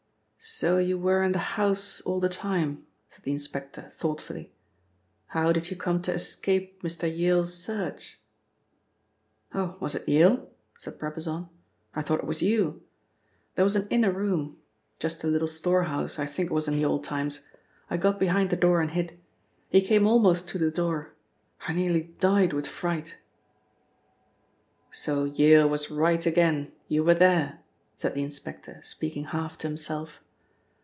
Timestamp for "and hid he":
18.81-19.79